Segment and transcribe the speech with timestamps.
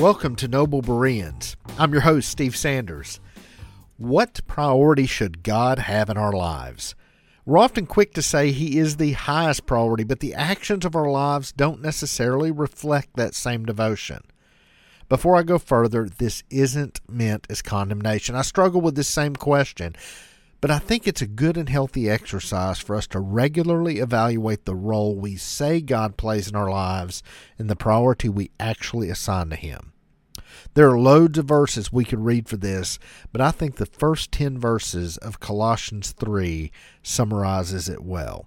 [0.00, 1.56] Welcome to Noble Bereans.
[1.76, 3.20] I'm your host, Steve Sanders.
[3.98, 6.94] What priority should God have in our lives?
[7.44, 11.10] We're often quick to say He is the highest priority, but the actions of our
[11.10, 14.22] lives don't necessarily reflect that same devotion.
[15.10, 18.34] Before I go further, this isn't meant as condemnation.
[18.34, 19.94] I struggle with this same question,
[20.60, 24.74] but I think it's a good and healthy exercise for us to regularly evaluate the
[24.74, 27.22] role we say God plays in our lives
[27.58, 29.92] and the priority we actually assign to Him.
[30.74, 32.98] There are loads of verses we could read for this,
[33.32, 36.70] but I think the first 10 verses of Colossians 3
[37.02, 38.46] summarizes it well.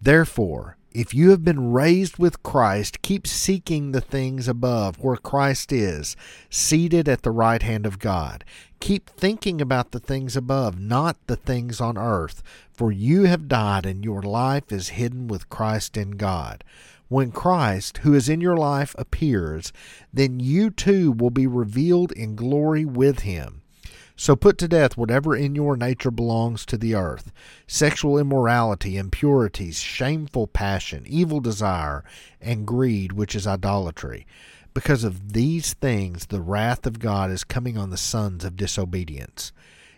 [0.00, 5.70] Therefore, if you have been raised with Christ, keep seeking the things above where Christ
[5.70, 6.16] is,
[6.50, 8.44] seated at the right hand of God.
[8.80, 13.86] Keep thinking about the things above, not the things on earth, for you have died
[13.86, 16.64] and your life is hidden with Christ in God.
[17.06, 19.72] When Christ, who is in your life, appears,
[20.12, 23.57] then you too will be revealed in glory with him.
[24.20, 27.30] So put to death whatever in your nature belongs to the earth
[27.68, 32.02] sexual immorality, impurities, shameful passion, evil desire,
[32.40, 34.26] and greed, which is idolatry.
[34.74, 39.52] Because of these things, the wrath of God is coming on the sons of disobedience.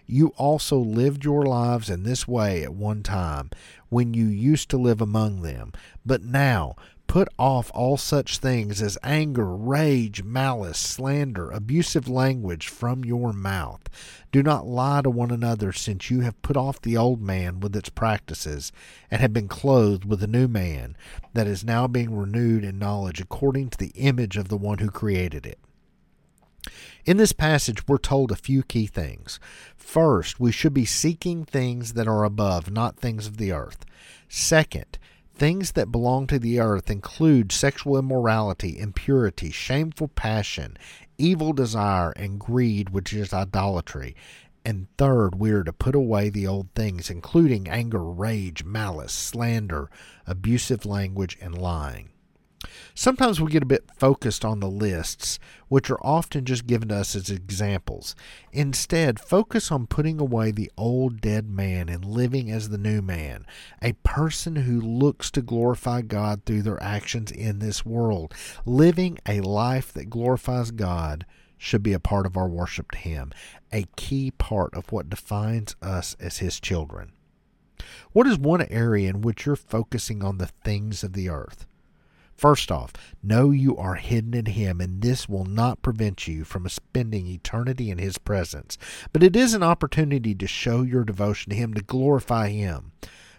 [0.04, 3.48] You also lived your lives in this way at one time
[3.88, 5.72] when you used to live among them.
[6.04, 6.76] But now,
[7.10, 13.80] Put off all such things as anger, rage, malice, slander, abusive language from your mouth.
[14.30, 17.74] Do not lie to one another, since you have put off the old man with
[17.74, 18.70] its practices,
[19.10, 20.96] and have been clothed with the new man,
[21.34, 24.88] that is now being renewed in knowledge according to the image of the one who
[24.88, 25.58] created it.
[27.04, 29.40] In this passage, we're told a few key things.
[29.76, 33.84] First, we should be seeking things that are above, not things of the earth.
[34.28, 34.96] Second,
[35.40, 40.76] Things that belong to the earth include sexual immorality, impurity, shameful passion,
[41.16, 44.14] evil desire, and greed, which is idolatry.
[44.66, 49.88] And third, we are to put away the old things, including anger, rage, malice, slander,
[50.26, 52.10] abusive language, and lying.
[52.94, 55.38] Sometimes we get a bit focused on the lists,
[55.68, 58.14] which are often just given to us as examples.
[58.52, 63.46] Instead, focus on putting away the old dead man and living as the new man,
[63.80, 68.34] a person who looks to glorify God through their actions in this world.
[68.66, 71.24] Living a life that glorifies God
[71.56, 73.32] should be a part of our worship to Him,
[73.72, 77.12] a key part of what defines us as His children.
[78.12, 81.66] What is one area in which you're focusing on the things of the earth?
[82.40, 86.66] First off, know you are hidden in Him, and this will not prevent you from
[86.70, 88.78] spending eternity in His presence.
[89.12, 92.92] But it is an opportunity to show your devotion to Him, to glorify Him.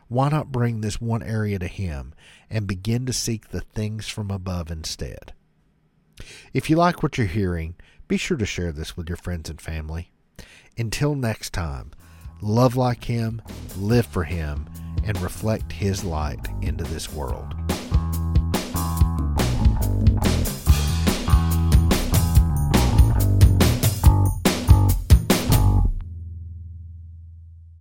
[0.07, 2.13] Why not bring this one area to Him
[2.47, 5.33] and begin to seek the things from above instead?
[6.53, 7.73] If you like what you're hearing,
[8.07, 10.11] be sure to share this with your friends and family.
[10.77, 11.89] Until next time,
[12.39, 13.41] love like Him,
[13.75, 14.69] live for Him,
[15.03, 17.55] and reflect His light into this world.